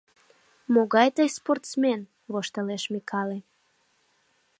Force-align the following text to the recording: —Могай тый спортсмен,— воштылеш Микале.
—Могай 0.73 1.07
тый 1.15 1.29
спортсмен,— 1.37 2.01
воштылеш 2.31 2.83
Микале. 2.93 3.39